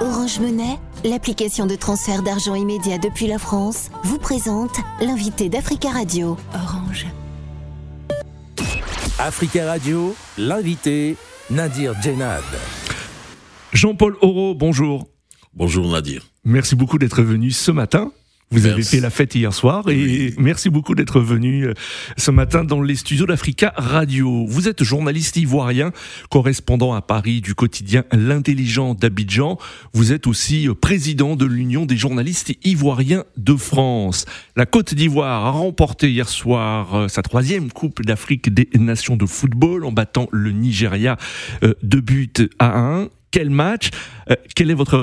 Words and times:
Orange 0.00 0.38
Monnaie, 0.38 0.78
l'application 1.04 1.66
de 1.66 1.74
transfert 1.74 2.22
d'argent 2.22 2.54
immédiat 2.54 2.98
depuis 2.98 3.26
la 3.26 3.38
France, 3.38 3.90
vous 4.04 4.18
présente 4.18 4.76
l'invité 5.00 5.48
d'Africa 5.48 5.90
Radio. 5.90 6.36
Orange. 6.54 7.06
Africa 9.18 9.66
Radio, 9.66 10.14
l'invité 10.36 11.16
Nadir 11.50 12.00
Djenad. 12.00 12.44
Jean-Paul 13.72 14.16
Auro, 14.22 14.54
bonjour. 14.54 15.08
Bonjour 15.52 15.90
Nadir. 15.90 16.22
Merci 16.44 16.76
beaucoup 16.76 16.98
d'être 16.98 17.22
venu 17.22 17.50
ce 17.50 17.72
matin 17.72 18.12
vous 18.50 18.64
avez 18.64 18.82
fait 18.82 19.00
la 19.00 19.10
fête 19.10 19.34
hier 19.34 19.52
soir 19.52 19.90
et 19.90 20.32
merci 20.38 20.70
beaucoup 20.70 20.94
d'être 20.94 21.20
venu 21.20 21.66
euh, 21.66 21.74
ce 22.16 22.30
matin 22.30 22.64
dans 22.64 22.80
les 22.80 22.96
studios 22.96 23.26
d'Africa 23.26 23.74
Radio. 23.76 24.46
Vous 24.46 24.68
êtes 24.68 24.82
journaliste 24.82 25.36
ivoirien, 25.36 25.92
correspondant 26.30 26.94
à 26.94 27.02
Paris 27.02 27.42
du 27.42 27.54
quotidien 27.54 28.04
L'intelligent 28.10 28.94
d'Abidjan. 28.94 29.58
Vous 29.92 30.12
êtes 30.12 30.26
aussi 30.26 30.66
euh, 30.66 30.74
président 30.74 31.36
de 31.36 31.44
l'Union 31.44 31.84
des 31.84 31.98
journalistes 31.98 32.54
ivoiriens 32.64 33.24
de 33.36 33.54
France. 33.54 34.24
La 34.56 34.64
Côte 34.64 34.94
d'Ivoire 34.94 35.44
a 35.44 35.50
remporté 35.50 36.10
hier 36.10 36.28
soir 36.28 36.94
euh, 36.94 37.08
sa 37.08 37.20
troisième 37.20 37.70
Coupe 37.70 38.02
d'Afrique 38.02 38.52
des 38.52 38.70
Nations 38.78 39.16
de 39.16 39.26
football 39.26 39.84
en 39.84 39.92
battant 39.92 40.26
le 40.32 40.52
Nigeria 40.52 41.18
de 41.62 42.00
but 42.00 42.48
à 42.58 42.78
un. 42.78 43.08
Quel 43.30 43.50
match 43.50 43.90
Quelle 44.54 44.70
est 44.70 44.74
votre 44.74 44.98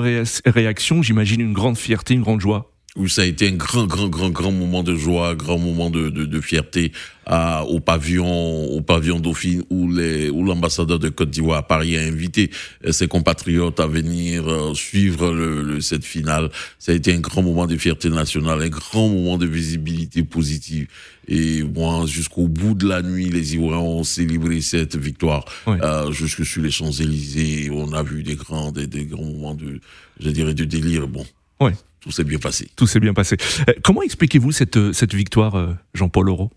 réaction? 0.46 1.00
J'imagine 1.02 1.40
une 1.40 1.52
grande 1.52 1.76
fierté, 1.76 2.14
une 2.14 2.22
grande 2.22 2.40
joie 2.40 2.75
où 2.96 3.08
ça 3.08 3.22
a 3.22 3.24
été 3.26 3.48
un 3.48 3.52
grand, 3.52 3.86
grand, 3.86 4.08
grand, 4.08 4.30
grand 4.30 4.52
moment 4.52 4.82
de 4.82 4.94
joie, 4.94 5.34
grand 5.34 5.58
moment 5.58 5.90
de, 5.90 6.08
de, 6.08 6.24
de 6.24 6.40
fierté 6.40 6.92
à, 7.26 7.64
au 7.64 7.80
pavillon, 7.80 8.64
au 8.70 8.80
pavillon 8.80 9.20
Dauphine, 9.20 9.62
où 9.68 9.90
les, 9.92 10.30
où 10.30 10.44
l'ambassadeur 10.44 10.98
de 10.98 11.08
Côte 11.10 11.30
d'Ivoire 11.30 11.58
à 11.58 11.62
Paris 11.66 11.96
a 11.96 12.02
invité 12.02 12.50
euh, 12.84 12.92
ses 12.92 13.06
compatriotes 13.06 13.80
à 13.80 13.86
venir 13.86 14.48
euh, 14.48 14.74
suivre 14.74 15.30
le, 15.32 15.80
cette 15.80 16.04
finale. 16.04 16.50
Ça 16.78 16.92
a 16.92 16.94
été 16.94 17.12
un 17.12 17.20
grand 17.20 17.42
moment 17.42 17.66
de 17.66 17.76
fierté 17.76 18.08
nationale, 18.08 18.62
un 18.62 18.68
grand 18.68 19.08
moment 19.08 19.36
de 19.36 19.46
visibilité 19.46 20.22
positive. 20.22 20.88
Et 21.28 21.64
moi, 21.64 22.06
jusqu'au 22.06 22.46
bout 22.48 22.74
de 22.74 22.88
la 22.88 23.02
nuit, 23.02 23.28
les 23.28 23.54
Ivoiriens 23.54 23.80
ont 23.80 24.04
célébré 24.04 24.60
cette 24.60 24.96
victoire, 24.96 25.44
euh, 25.66 26.12
jusque 26.12 26.46
sur 26.46 26.62
les 26.62 26.70
Champs-Élysées. 26.70 27.68
On 27.72 27.92
a 27.92 28.02
vu 28.02 28.22
des 28.22 28.36
grands, 28.36 28.70
des, 28.70 28.86
des 28.86 29.04
grands 29.04 29.24
moments 29.24 29.54
de, 29.54 29.80
je 30.20 30.30
dirais, 30.30 30.54
de 30.54 30.64
délire. 30.64 31.08
Bon. 31.08 31.26
Ouais 31.60 31.72
tout 32.06 32.12
s'est 32.12 32.22
bien 32.22 32.38
passé. 32.38 32.68
Tout 32.76 32.86
s'est 32.86 33.00
bien 33.00 33.14
passé. 33.14 33.36
Euh, 33.68 33.72
comment 33.82 34.00
expliquez-vous 34.00 34.52
cette, 34.52 34.76
euh, 34.76 34.92
cette 34.92 35.12
victoire, 35.12 35.56
euh, 35.56 35.74
Jean-Paul 35.92 36.30
Auro 36.30 36.52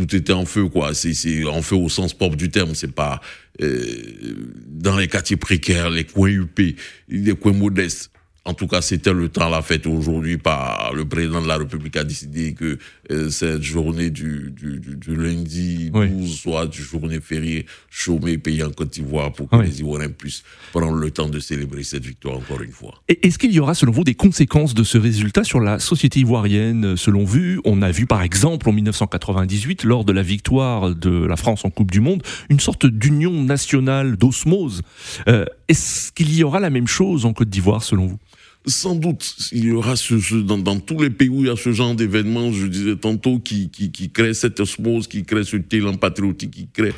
tout 0.06 0.16
était 0.16 0.32
en 0.32 0.44
feu, 0.44 0.68
quoi. 0.68 0.94
C'est 0.94 1.44
en 1.46 1.62
feu 1.62 1.76
au 1.76 1.88
sens 1.88 2.14
propre 2.14 2.36
du 2.36 2.50
terme. 2.50 2.74
C'est 2.74 2.92
pas 2.92 3.20
euh, 3.60 4.36
dans 4.66 4.96
les 4.96 5.08
quartiers 5.08 5.36
précaires, 5.36 5.90
les 5.90 6.04
coins 6.04 6.30
huppés, 6.30 6.76
les 7.08 7.34
coins 7.34 7.52
modestes. 7.52 8.10
En 8.48 8.54
tout 8.54 8.66
cas, 8.66 8.80
c'était 8.80 9.12
le 9.12 9.28
temps 9.28 9.50
la 9.50 9.60
fête 9.60 9.86
aujourd'hui 9.86 10.38
par 10.38 10.94
le 10.94 11.04
président 11.04 11.42
de 11.42 11.46
la 11.46 11.58
République 11.58 11.98
a 11.98 12.04
décidé 12.04 12.54
que 12.54 12.78
euh, 13.10 13.28
cette 13.28 13.62
journée 13.62 14.08
du, 14.08 14.50
du, 14.50 14.80
du, 14.80 15.16
lundi 15.16 15.90
12 15.90 16.34
soit 16.34 16.66
du 16.66 16.80
journée 16.80 17.20
fériée 17.20 17.66
chômée 17.90 18.38
payée 18.38 18.62
en 18.62 18.70
Côte 18.70 18.88
d'Ivoire 18.88 19.32
pour 19.34 19.50
que 19.50 19.56
les 19.56 19.80
Ivoiriens 19.80 20.08
puissent 20.08 20.44
prendre 20.72 20.94
le 20.94 21.10
temps 21.10 21.28
de 21.28 21.38
célébrer 21.40 21.82
cette 21.82 22.06
victoire 22.06 22.38
encore 22.38 22.62
une 22.62 22.72
fois. 22.72 23.02
Est-ce 23.08 23.38
qu'il 23.38 23.52
y 23.52 23.60
aura 23.60 23.74
selon 23.74 23.92
vous 23.92 24.04
des 24.04 24.14
conséquences 24.14 24.72
de 24.72 24.82
ce 24.82 24.96
résultat 24.96 25.44
sur 25.44 25.60
la 25.60 25.78
société 25.78 26.20
ivoirienne? 26.20 26.96
Selon 26.96 27.24
vous, 27.24 27.60
on 27.66 27.82
a 27.82 27.90
vu 27.90 28.06
par 28.06 28.22
exemple 28.22 28.66
en 28.70 28.72
1998, 28.72 29.84
lors 29.84 30.06
de 30.06 30.12
la 30.12 30.22
victoire 30.22 30.94
de 30.94 31.26
la 31.26 31.36
France 31.36 31.66
en 31.66 31.70
Coupe 31.70 31.90
du 31.90 32.00
Monde, 32.00 32.22
une 32.48 32.60
sorte 32.60 32.86
d'union 32.86 33.44
nationale, 33.44 34.16
d'osmose. 34.16 34.80
Euh, 35.28 35.44
est-ce 35.68 36.12
qu'il 36.12 36.34
y 36.34 36.42
aura 36.42 36.60
la 36.60 36.70
même 36.70 36.86
chose 36.86 37.26
en 37.26 37.34
Côte 37.34 37.50
d'Ivoire 37.50 37.82
selon 37.82 38.06
vous? 38.06 38.18
Sans 38.66 38.94
doute, 38.94 39.34
il 39.52 39.64
y 39.64 39.70
aura 39.70 39.96
ce, 39.96 40.34
dans, 40.34 40.58
dans, 40.58 40.78
tous 40.78 41.00
les 41.00 41.10
pays 41.10 41.28
où 41.28 41.40
il 41.40 41.46
y 41.46 41.50
a 41.50 41.56
ce 41.56 41.72
genre 41.72 41.94
d'événements, 41.94 42.52
je 42.52 42.66
disais 42.66 42.96
tantôt, 42.96 43.38
qui, 43.38 43.70
qui, 43.70 43.90
qui 43.90 44.10
crée 44.10 44.34
cette 44.34 44.60
osmose, 44.60 45.06
qui 45.06 45.24
crée 45.24 45.44
ce 45.44 45.56
élan 45.70 45.96
patriotique, 45.96 46.50
qui 46.50 46.68
crée 46.68 46.92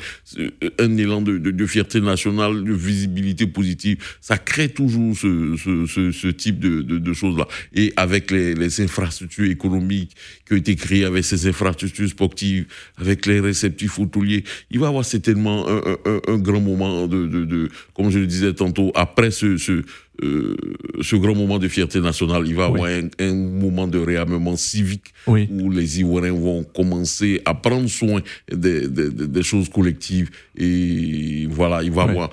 un 0.79 0.97
élan 0.97 1.21
de, 1.21 1.37
de, 1.37 1.51
de, 1.51 1.65
fierté 1.65 2.01
nationale, 2.01 2.63
de 2.63 2.73
visibilité 2.73 3.47
positive. 3.47 3.97
Ça 4.21 4.37
crée 4.37 4.69
toujours 4.69 5.15
ce, 5.15 5.55
ce, 5.57 6.11
ce 6.11 6.27
type 6.27 6.59
de, 6.59 6.81
de, 6.81 7.13
choses-là. 7.13 7.47
Et 7.73 7.93
avec 7.95 8.31
les, 8.31 8.53
les, 8.53 8.81
infrastructures 8.81 9.49
économiques 9.49 10.15
qui 10.47 10.53
ont 10.53 10.57
été 10.57 10.75
créées, 10.75 11.05
avec 11.05 11.23
ces 11.23 11.47
infrastructures 11.47 12.09
sportives, 12.09 12.65
avec 12.97 13.25
les 13.25 13.39
réceptifs 13.39 13.99
hôteliers, 13.99 14.43
il 14.71 14.79
va 14.79 14.87
y 14.87 14.89
avoir 14.89 15.05
certainement 15.05 15.67
un, 15.69 15.97
un, 16.05 16.21
un 16.27 16.37
grand 16.37 16.61
moment 16.61 17.07
de, 17.07 17.69
comme 17.93 18.09
je 18.09 18.19
le 18.19 18.27
disais 18.27 18.53
tantôt, 18.53 18.91
après 18.95 19.31
ce, 19.31 19.57
ce 19.57 19.83
euh, 20.23 20.55
ce 21.01 21.15
grand 21.15 21.35
moment 21.35 21.59
de 21.59 21.67
fierté 21.67 21.99
nationale, 21.99 22.43
il 22.45 22.55
va 22.55 22.63
y 22.63 22.65
avoir 22.67 22.89
un, 23.19 23.33
moment 23.33 23.87
de 23.87 23.99
réarmement 23.99 24.55
civique 24.55 25.13
où 25.27 25.69
les 25.69 25.99
Ivoiriens 25.99 26.33
vont 26.33 26.63
commencer 26.63 27.41
à 27.45 27.53
prendre 27.53 27.89
soin 27.89 28.21
des, 28.51 28.87
des, 28.87 29.09
des 29.09 29.43
choses 29.43 29.69
collectives. 29.69 30.29
Et 30.57 31.47
voilà, 31.49 31.83
il 31.83 31.91
va 31.91 32.05
y 32.05 32.09
avoir 32.09 32.29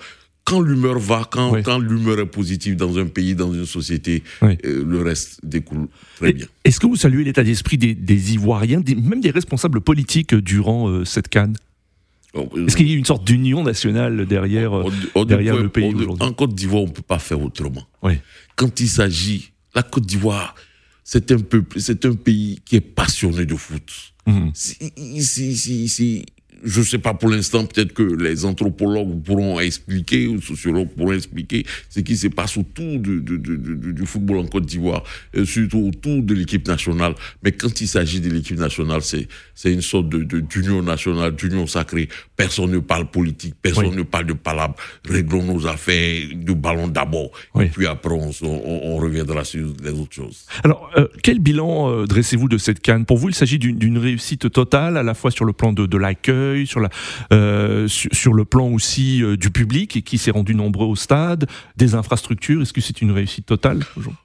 quand 0.48 0.62
l'humeur 0.62 0.98
va, 0.98 1.28
quand, 1.30 1.62
quand 1.62 1.78
l'humeur 1.78 2.18
est 2.20 2.26
positive 2.26 2.74
dans 2.74 2.98
un 2.98 3.06
pays, 3.06 3.34
dans 3.34 3.52
une 3.52 3.66
société, 3.66 4.22
euh, 4.42 4.56
le 4.64 5.02
reste 5.02 5.40
découle 5.42 5.88
très 6.16 6.32
bien. 6.32 6.46
Est-ce 6.64 6.80
que 6.80 6.86
vous 6.86 6.96
saluez 6.96 7.22
l'état 7.22 7.44
d'esprit 7.44 7.76
des, 7.76 7.94
des 7.94 8.32
Ivoiriens, 8.32 8.82
même 8.96 9.20
des 9.20 9.30
responsables 9.30 9.82
politiques 9.82 10.34
durant 10.34 10.88
euh, 10.88 11.04
cette 11.04 11.28
canne? 11.28 11.54
Est-ce 12.34 12.76
qu'il 12.76 12.88
y 12.88 12.92
a 12.92 12.96
une 12.96 13.04
sorte 13.04 13.24
d'union 13.24 13.62
nationale 13.62 14.26
derrière, 14.26 14.72
derrière 15.26 15.56
le 15.56 15.68
pays 15.68 15.94
aujourd'hui 15.94 16.26
En 16.26 16.32
Côte 16.32 16.54
d'Ivoire, 16.54 16.82
on 16.82 16.86
ne 16.86 16.92
peut 16.92 17.02
pas 17.02 17.18
faire 17.18 17.40
autrement. 17.40 17.86
Quand 18.56 18.80
il 18.80 18.88
s'agit, 18.88 19.52
la 19.74 19.82
Côte 19.82 20.06
d'Ivoire, 20.06 20.54
c'est 21.04 21.32
un, 21.32 21.38
c'est 21.76 22.04
un 22.04 22.14
pays 22.14 22.60
qui 22.64 22.76
est 22.76 22.80
passionné 22.80 23.46
de 23.46 23.54
foot. 23.54 23.90
Mmh. 24.26 24.50
Si, 24.52 26.26
je 26.64 26.80
ne 26.80 26.84
sais 26.84 26.98
pas 26.98 27.14
pour 27.14 27.28
l'instant, 27.28 27.64
peut-être 27.66 27.92
que 27.92 28.02
les 28.02 28.44
anthropologues 28.44 29.22
pourront 29.22 29.60
expliquer, 29.60 30.26
ou 30.26 30.40
sociologues 30.40 30.88
pourront 30.88 31.12
expliquer 31.12 31.64
ce 31.88 32.00
qui 32.00 32.16
se 32.16 32.28
passe 32.28 32.56
autour 32.56 32.98
du, 32.98 33.20
du, 33.20 33.38
du, 33.38 33.92
du 33.92 34.06
football 34.06 34.38
en 34.38 34.46
Côte 34.46 34.66
d'Ivoire, 34.66 35.02
euh, 35.36 35.44
surtout 35.44 35.88
autour 35.88 36.22
de 36.22 36.34
l'équipe 36.34 36.66
nationale. 36.66 37.14
Mais 37.42 37.52
quand 37.52 37.80
il 37.80 37.88
s'agit 37.88 38.20
de 38.20 38.30
l'équipe 38.30 38.58
nationale, 38.58 39.02
c'est, 39.02 39.28
c'est 39.54 39.72
une 39.72 39.82
sorte 39.82 40.08
de, 40.08 40.22
d'union 40.40 40.82
nationale, 40.82 41.34
d'union 41.34 41.66
sacrée. 41.66 42.08
Personne 42.36 42.70
ne 42.70 42.78
parle 42.78 43.10
politique, 43.10 43.54
personne 43.60 43.94
ne 43.94 44.02
parle 44.02 44.26
de 44.26 44.32
palabres. 44.32 44.76
Réglons 45.08 45.44
nos 45.44 45.66
affaires, 45.66 46.22
du 46.34 46.54
ballon 46.54 46.88
d'abord. 46.88 47.30
Et 47.60 47.66
puis 47.66 47.86
après, 47.86 48.14
on, 48.14 48.30
on, 48.42 48.96
reviendra 48.96 49.44
sur 49.44 49.68
les 49.82 49.90
autres 49.90 50.14
choses. 50.14 50.46
Alors, 50.64 50.90
euh, 50.96 51.06
quel 51.22 51.38
bilan 51.38 51.90
euh, 51.90 52.06
dressez-vous 52.06 52.48
de 52.48 52.58
cette 52.58 52.80
canne? 52.80 53.04
Pour 53.04 53.18
vous, 53.18 53.28
il 53.28 53.34
s'agit 53.34 53.58
d'une, 53.58 53.98
réussite 53.98 54.50
totale, 54.50 54.96
à 54.96 55.02
la 55.02 55.14
fois 55.14 55.30
sur 55.30 55.44
le 55.44 55.52
plan 55.52 55.72
de, 55.72 55.86
de 55.86 55.96
l'accueil, 55.96 56.47
euh, 57.32 57.88
sur, 57.88 58.34
le 58.34 58.44
plan 58.44 58.68
aussi 58.68 59.22
euh, 59.22 59.36
du 59.36 59.50
public 59.50 60.04
qui 60.04 60.18
s'est 60.18 60.30
rendu 60.30 60.54
nombreux 60.54 60.86
au 60.86 60.96
stade, 60.96 61.46
des 61.76 61.94
infrastructures. 61.94 62.62
Est-ce 62.62 62.72
que 62.72 62.80
c'est 62.80 63.02
une 63.02 63.10
réussite 63.10 63.46
totale 63.46 63.80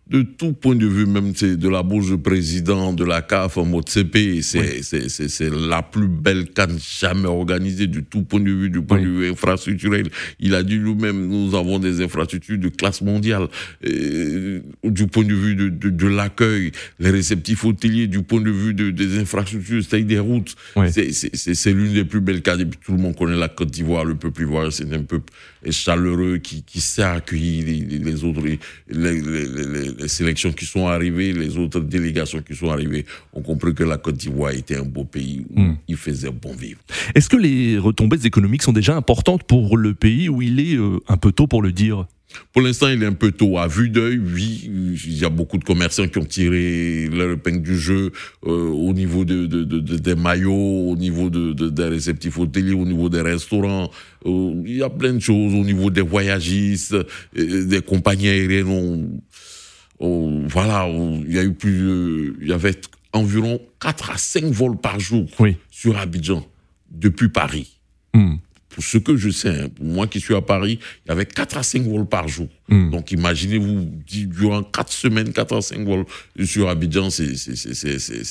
De 0.05 0.21
tout 0.21 0.51
point 0.51 0.75
de 0.75 0.85
vue, 0.85 1.05
même 1.05 1.31
de 1.31 1.69
la 1.69 1.81
bouche 1.81 2.07
du 2.07 2.17
président 2.17 2.91
de 2.91 3.05
la 3.05 3.21
CAF 3.21 3.57
en 3.57 3.63
mode 3.63 3.87
CP, 3.87 4.41
c'est 4.41 5.49
la 5.49 5.81
plus 5.81 6.09
belle 6.09 6.49
canne 6.49 6.77
jamais 6.77 7.27
organisée 7.27 7.87
du 7.87 8.03
tout 8.03 8.23
point 8.23 8.41
de 8.41 8.51
vue, 8.51 8.69
du 8.69 8.81
point 8.81 8.99
de 8.99 9.07
vue 9.07 9.29
infrastructurel. 9.29 10.09
Il 10.41 10.55
a 10.55 10.63
dit 10.63 10.75
lui-même, 10.75 11.27
nous 11.27 11.55
avons 11.55 11.79
des 11.79 12.01
infrastructures 12.03 12.57
de 12.57 12.67
classe 12.67 13.01
mondiale. 13.01 13.47
du 13.81 15.07
point 15.07 15.23
de 15.23 15.33
vue 15.33 15.55
de, 15.55 15.69
de, 15.69 16.07
l'accueil, 16.07 16.73
les 16.99 17.09
réceptifs 17.09 17.63
hôteliers, 17.63 18.07
du 18.07 18.23
point 18.23 18.41
de 18.41 18.51
vue 18.51 18.73
de, 18.73 18.91
des 18.91 19.17
infrastructures, 19.19 19.83
c'est-à-dire 19.83 20.07
des 20.07 20.19
routes, 20.19 20.55
c'est 20.91 21.73
l'une 21.73 21.93
des 21.93 22.03
plus 22.03 22.19
belles 22.19 22.41
cannes. 22.41 22.59
Et 22.59 22.65
puis 22.65 22.79
tout 22.83 22.91
le 22.91 22.97
monde 22.97 23.15
connaît 23.15 23.37
la 23.37 23.47
Côte 23.47 23.71
d'Ivoire, 23.71 24.03
le 24.03 24.15
peuple 24.15 24.41
ivoirien, 24.41 24.69
c'est 24.69 24.91
un 24.93 25.03
peuple 25.03 25.31
chaleureux 25.71 26.39
qui, 26.39 26.63
qui 26.63 26.81
sait 26.81 27.03
accueillir 27.03 27.65
les, 27.65 28.23
autres, 28.23 28.41
les, 28.41 28.59
les, 28.89 29.92
sélections 30.07 30.51
qui 30.51 30.65
sont 30.65 30.87
arrivées, 30.87 31.33
les 31.33 31.57
autres 31.57 31.79
délégations 31.79 32.41
qui 32.41 32.55
sont 32.55 32.69
arrivées 32.69 33.05
ont 33.33 33.41
compris 33.41 33.73
que 33.73 33.83
la 33.83 33.97
Côte 33.97 34.17
d'Ivoire 34.17 34.51
était 34.51 34.77
un 34.77 34.83
beau 34.83 35.03
pays 35.03 35.45
où 35.49 35.59
hmm. 35.59 35.77
il 35.87 35.97
faisait 35.97 36.31
bon 36.31 36.53
vivre. 36.53 36.79
Est-ce 37.15 37.29
que 37.29 37.37
les 37.37 37.77
retombées 37.77 38.25
économiques 38.25 38.63
sont 38.63 38.73
déjà 38.73 38.95
importantes 38.95 39.43
pour 39.43 39.77
le 39.77 39.93
pays 39.93 40.29
où 40.29 40.41
il 40.41 40.59
est 40.59 40.75
euh, 40.75 40.99
un 41.07 41.17
peu 41.17 41.31
tôt 41.31 41.47
pour 41.47 41.61
le 41.61 41.71
dire? 41.71 42.05
Pour 42.51 42.61
l'instant, 42.61 42.87
il 42.89 43.01
est 43.01 43.05
un 43.05 43.13
peu 43.13 43.31
tôt. 43.31 43.57
À 43.57 43.67
vue 43.67 43.89
d'œil, 43.89 44.17
oui, 44.17 44.61
il 45.05 45.17
y 45.17 45.25
a 45.25 45.29
beaucoup 45.29 45.57
de 45.57 45.63
commerçants 45.63 46.07
qui 46.07 46.17
ont 46.17 46.25
tiré 46.25 47.07
leur 47.11 47.31
épingle 47.31 47.61
du 47.61 47.77
jeu 47.77 48.11
euh, 48.45 48.69
au 48.69 48.93
niveau 48.93 49.25
de, 49.25 49.45
des 49.45 50.15
maillots, 50.15 50.53
au 50.53 50.95
niveau 50.95 51.29
des 51.29 51.85
réceptifs 51.85 52.37
hôteliers, 52.37 52.73
au 52.73 52.85
niveau 52.85 53.09
des 53.09 53.21
restaurants. 53.21 53.89
Euh, 54.25 54.53
il 54.65 54.77
y 54.77 54.83
a 54.83 54.89
plein 54.89 55.13
de 55.13 55.19
choses 55.19 55.53
au 55.53 55.63
niveau 55.63 55.89
des 55.89 56.01
voyagistes, 56.01 56.93
euh, 56.93 57.65
des 57.65 57.81
compagnies 57.81 58.29
aériennes. 58.29 59.21
Voilà, 59.99 60.87
il 60.89 61.31
y 61.31 61.39
a 61.39 61.43
eu 61.43 61.53
plus, 61.53 62.33
il 62.41 62.47
y 62.47 62.53
avait 62.53 62.79
environ 63.13 63.61
4 63.79 64.11
à 64.11 64.17
5 64.17 64.45
vols 64.45 64.77
par 64.77 64.99
jour 64.99 65.27
sur 65.69 65.97
Abidjan 65.97 66.45
depuis 66.91 67.29
Paris. 67.29 67.79
Hmm 68.13 68.35
pour 68.73 68.83
ce 68.83 68.97
que 68.97 69.15
je 69.15 69.29
sais, 69.29 69.49
hein, 69.49 69.69
pour 69.69 69.85
moi 69.85 70.07
qui 70.07 70.19
suis 70.19 70.35
à 70.35 70.41
Paris, 70.41 70.79
il 71.05 71.09
y 71.09 71.11
avait 71.11 71.25
4 71.25 71.57
à 71.57 71.63
5 71.63 71.83
vols 71.83 72.05
par 72.05 72.27
jour. 72.27 72.47
Hmm. 72.69 72.91
Donc 72.91 73.11
imaginez-vous, 73.11 73.91
durant 74.27 74.63
4 74.63 74.91
semaines, 74.91 75.33
4 75.33 75.55
à 75.57 75.61
5 75.61 75.85
vols 75.85 76.05
sur 76.45 76.69
Abidjan, 76.69 77.09
c'est 77.09 77.33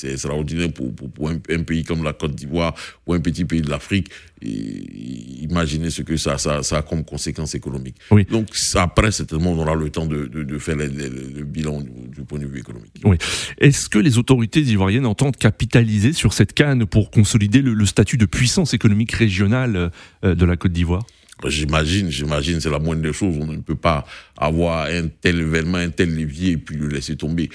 extraordinaire 0.05 0.73
pour, 0.73 0.93
pour, 0.93 1.29
un, 1.29 1.37
pays 1.37 1.83
comme 1.83 2.03
la 2.03 2.13
Côte 2.13 2.33
d'Ivoire 2.33 2.73
ou 3.05 3.13
un 3.13 3.19
petit 3.19 3.45
pays 3.45 3.61
de 3.61 3.69
l'Afrique. 3.69 4.09
Imaginez 4.41 5.91
ce 5.91 6.01
que 6.01 6.17
ça, 6.17 6.39
ça, 6.39 6.63
ça, 6.63 6.77
a 6.77 6.81
comme 6.81 7.05
conséquence 7.05 7.53
économique. 7.53 7.95
Donc 8.31 8.49
après, 8.75 9.11
certainement, 9.11 9.51
on 9.51 9.59
aura 9.59 9.75
le 9.75 9.89
temps 9.91 10.07
de, 10.07 10.25
de, 10.25 10.57
faire 10.57 10.77
le, 10.77 11.43
bilan 11.43 11.81
du, 11.81 12.23
point 12.23 12.39
de 12.39 12.47
vue 12.47 12.59
économique. 12.59 12.91
Oui. 13.03 13.17
Est-ce 13.59 13.87
que 13.87 13.99
les 13.99 14.17
autorités 14.17 14.61
ivoiriennes 14.61 15.05
entendent 15.05 15.37
capitaliser 15.37 16.11
sur 16.11 16.33
cette 16.33 16.53
canne 16.53 16.87
pour 16.87 17.11
consolider 17.11 17.61
le, 17.61 17.85
statut 17.85 18.17
de 18.17 18.25
puissance 18.25 18.73
économique 18.73 19.11
régionale 19.11 19.91
euh, 20.23 20.35
de 20.35 20.45
la 20.45 20.57
Côte 20.57 20.71
d'Ivoire? 20.71 21.05
J'imagine, 21.49 22.09
j'imagine, 22.09 22.59
c'est 22.59 22.69
la 22.69 22.79
moindre 22.79 23.01
des 23.01 23.13
choses. 23.13 23.35
On 23.39 23.45
ne 23.45 23.57
peut 23.57 23.75
pas 23.75 24.05
avoir 24.37 24.87
un 24.87 25.07
tel 25.07 25.39
événement, 25.39 25.77
un 25.77 25.89
tel 25.89 26.15
levier 26.15 26.51
et 26.51 26.57
puis 26.57 26.75
le 26.75 26.87
laisser 26.87 27.15
tomber. 27.15 27.49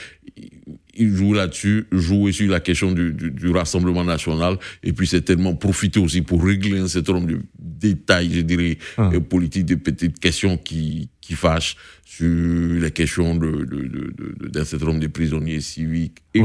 Il 0.94 1.14
joue 1.14 1.32
là-dessus, 1.32 1.86
joue 1.92 2.30
sur 2.32 2.50
la 2.50 2.60
question 2.60 2.92
du, 2.92 3.12
du, 3.12 3.50
Rassemblement 3.50 4.04
national 4.04 4.56
et 4.82 4.92
puis 4.92 5.06
c'est 5.06 5.22
tellement 5.22 5.54
profiter 5.54 6.00
aussi 6.00 6.22
pour 6.22 6.44
régler 6.44 6.78
un 6.78 6.88
certain 6.88 7.14
nombre 7.14 7.28
de 7.28 7.40
détails, 7.58 8.30
je 8.32 8.40
dirais, 8.40 8.78
ah. 8.96 9.10
euh, 9.14 9.20
politiques, 9.20 9.66
de 9.66 9.76
petites 9.76 10.18
questions 10.18 10.56
qui, 10.56 11.08
qui 11.20 11.34
fâchent 11.34 11.76
sur 12.04 12.26
les 12.26 12.90
questions 12.90 13.34
d'un 13.36 13.46
de, 13.46 14.48
de, 14.48 14.64
certain 14.64 14.86
nombre 14.86 15.00
de 15.00 15.06
prisonniers 15.06 15.60
civiques 15.60 16.18
et, 16.34 16.42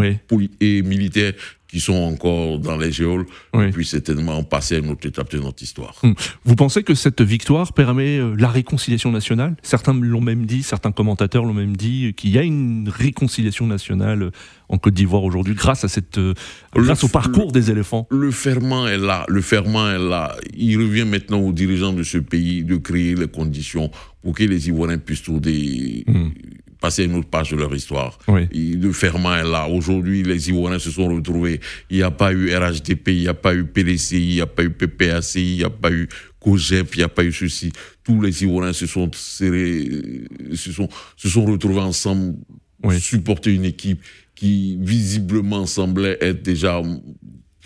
et 0.59 0.81
militaires 0.83 1.33
qui 1.73 1.79
sont 1.79 1.95
encore 1.95 2.59
dans 2.59 2.77
les 2.77 2.91
géoles, 2.91 3.25
oui. 3.55 3.71
puis 3.71 3.83
certainement 3.83 4.43
passer 4.43 4.75
à 4.75 4.77
une 4.77 4.91
autre 4.91 5.07
étape 5.07 5.31
de 5.31 5.39
notre 5.39 5.63
histoire. 5.63 5.95
Hum. 6.03 6.13
Vous 6.45 6.55
pensez 6.55 6.83
que 6.83 6.93
cette 6.93 7.23
victoire 7.23 7.73
permet 7.73 8.19
euh, 8.19 8.35
la 8.37 8.47
réconciliation 8.47 9.11
nationale? 9.11 9.55
Certains 9.63 9.95
l'ont 9.95 10.21
même 10.21 10.45
dit, 10.45 10.61
certains 10.61 10.91
commentateurs 10.91 11.43
l'ont 11.43 11.53
même 11.55 11.75
dit, 11.75 12.13
qu'il 12.15 12.29
y 12.29 12.37
a 12.37 12.43
une 12.43 12.89
réconciliation 12.89 13.65
nationale 13.65 14.21
euh, 14.21 14.31
en 14.69 14.77
Côte 14.77 14.93
d'Ivoire 14.93 15.23
aujourd'hui 15.23 15.55
grâce 15.55 15.83
à 15.83 15.87
cette, 15.87 16.19
euh, 16.19 16.35
grâce 16.75 17.03
au 17.03 17.07
parcours 17.07 17.51
des 17.51 17.71
éléphants. 17.71 18.07
Le 18.11 18.29
ferment 18.29 18.87
est 18.87 18.99
là, 18.99 19.25
le 19.27 19.41
ferment 19.41 19.89
est 19.89 19.97
là. 19.97 20.35
Il 20.55 20.77
revient 20.77 21.05
maintenant 21.05 21.39
aux 21.39 21.53
dirigeants 21.53 21.93
de 21.93 22.03
ce 22.03 22.19
pays 22.19 22.63
de 22.63 22.77
créer 22.77 23.15
les 23.15 23.27
conditions 23.27 23.89
pour 24.21 24.35
que 24.35 24.43
les 24.43 24.67
Ivoiriens 24.67 24.99
puissent 24.99 25.23
trouver 25.23 26.03
hum 26.07 26.31
passer 26.83 27.05
une 27.05 27.15
autre 27.15 27.29
page 27.29 27.51
de 27.51 27.55
leur 27.55 27.73
histoire. 27.73 28.19
Le 28.27 28.91
ferment 28.91 29.33
est 29.37 29.45
là. 29.45 29.69
Aujourd'hui, 29.69 30.21
les 30.21 30.49
Ivoiriens 30.49 30.79
se 30.79 30.91
sont 30.91 31.07
retrouvés. 31.07 31.61
Il 31.89 31.95
n'y 31.95 32.03
a 32.03 32.11
pas 32.11 32.33
eu 32.33 32.53
RHDP, 32.53 33.07
il 33.07 33.21
n'y 33.21 33.27
a 33.29 33.33
pas 33.33 33.55
eu 33.55 33.63
PDCI, 33.63 34.17
il 34.17 34.35
n'y 34.35 34.41
a 34.41 34.47
pas 34.47 34.63
eu 34.63 34.69
PPAC, 34.69 35.35
il 35.35 35.55
n'y 35.55 35.63
a 35.63 35.69
pas 35.69 35.93
eu 35.93 36.09
COGEP, 36.41 36.95
il 36.95 36.97
n'y 36.97 37.03
a 37.05 37.07
pas 37.07 37.23
eu 37.23 37.31
ceci. 37.31 37.71
Tous 38.03 38.19
les 38.19 38.43
Ivoiriens 38.43 38.73
se 38.73 38.85
sont 38.85 39.09
serrés, 39.13 39.89
se 40.55 40.73
sont, 40.73 40.89
se 41.15 41.29
sont 41.29 41.45
retrouvés 41.45 41.79
ensemble, 41.79 42.35
supporter 42.99 43.53
une 43.53 43.63
équipe 43.63 44.01
qui 44.35 44.77
visiblement 44.81 45.65
semblait 45.65 46.17
être 46.19 46.43
déjà 46.43 46.81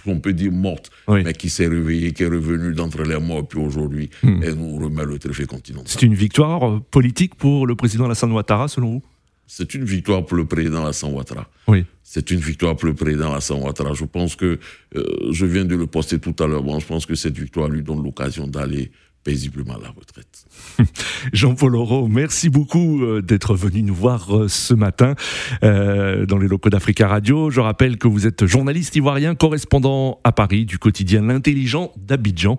on 0.08 0.20
peut 0.20 0.34
dire 0.34 0.52
morte, 0.52 0.90
mais 1.08 1.34
qui 1.34 1.50
s'est 1.50 1.68
réveillée, 1.68 2.14
qui 2.14 2.24
est 2.24 2.28
revenue 2.28 2.74
d'entre 2.74 3.04
les 3.04 3.20
morts, 3.20 3.48
puis 3.48 3.60
aujourd'hui, 3.60 4.10
hmm. 4.24 4.42
elle 4.44 4.56
nous 4.56 4.78
remet 4.78 5.06
le 5.06 5.20
trophée 5.20 5.46
continental. 5.46 5.88
C'est 5.88 6.04
une 6.04 6.16
victoire 6.16 6.68
euh, 6.68 6.80
politique 6.92 7.36
pour 7.36 7.68
le 7.68 7.76
président 7.76 8.06
Alassane 8.06 8.32
Ouattara, 8.32 8.68
selon 8.68 8.94
vous? 8.94 9.04
C'est 9.50 9.74
une 9.76 9.86
victoire 9.86 10.26
pour 10.26 10.36
le 10.36 10.46
président 10.46 10.84
Alassane 10.84 11.14
Ouattara. 11.14 11.50
Oui. 11.68 11.86
C'est 12.04 12.32
une 12.32 12.40
victoire 12.40 12.76
pour 12.76 12.88
le 12.88 12.94
président 12.94 13.32
Alassane 13.32 13.62
Ouattara. 13.62 13.94
Je 13.94 14.06
pense 14.06 14.36
que, 14.36 14.60
euh, 14.96 15.04
je 15.32 15.46
viens 15.46 15.66
de 15.66 15.76
le 15.76 15.88
poster 15.88 16.20
tout 16.20 16.36
à 16.44 16.48
l'heure, 16.48 16.64
bon, 16.64 16.80
je 16.80 16.86
pense 16.86 17.06
que 17.06 17.16
cette 17.16 17.38
victoire 17.38 17.70
lui 17.70 17.82
donne 17.82 18.04
l'occasion 18.04 18.48
d'aller 18.48 18.92
paisiblement 19.28 19.76
à 19.76 19.80
la 19.80 19.90
retraite. 19.90 20.46
Jean-Paul 21.34 21.76
Auro, 21.76 22.08
merci 22.08 22.48
beaucoup 22.48 23.04
euh, 23.04 23.22
d'être 23.22 23.56
venu 23.56 23.84
nous 23.84 23.94
voir 23.94 24.34
euh, 24.34 24.48
ce 24.48 24.74
matin 24.74 25.16
euh, 25.66 26.26
dans 26.26 26.38
les 26.38 26.48
locaux 26.48 26.70
d'Africa 26.70 27.10
Radio. 27.10 27.50
Je 27.50 27.60
rappelle 27.60 27.98
que 27.98 28.08
vous 28.08 28.26
êtes 28.26 28.46
journaliste 28.46 28.96
ivoirien, 28.96 29.36
correspondant 29.36 30.22
à 30.24 30.32
Paris 30.32 30.66
du 30.66 30.80
quotidien 30.80 31.24
L'Intelligent 31.24 31.92
d'Abidjan. 31.98 32.56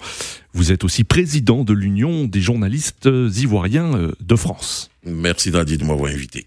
Vous 0.52 0.70
êtes 0.70 0.84
aussi 0.84 1.04
président 1.04 1.64
de 1.64 1.72
l'Union 1.72 2.26
des 2.26 2.42
journalistes 2.42 3.08
ivoiriens 3.36 4.10
de 4.20 4.36
France. 4.36 4.90
Merci 5.06 5.50
Nadir 5.50 5.78
de 5.78 5.84
m'avoir 5.84 6.12
invité. 6.12 6.46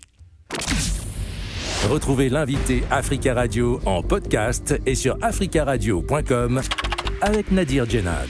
Retrouvez 1.90 2.30
l'invité 2.30 2.84
Africa 2.92 3.34
Radio 3.34 3.82
en 3.88 4.04
podcast 4.04 4.80
et 4.86 4.94
sur 4.94 5.18
africaradio.com 5.24 6.62
avec 7.22 7.52
Nadir 7.52 7.90
Djenad. 7.90 8.30